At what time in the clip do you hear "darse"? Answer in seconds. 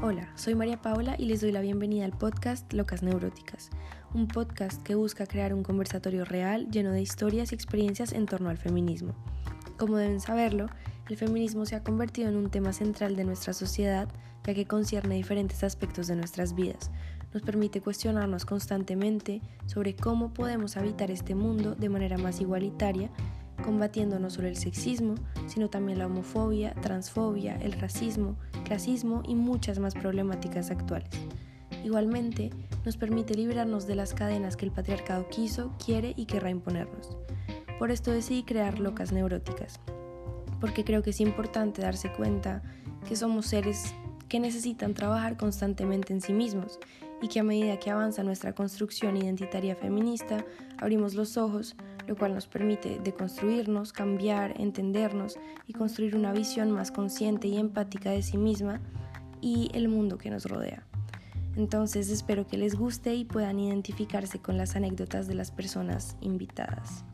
41.80-42.12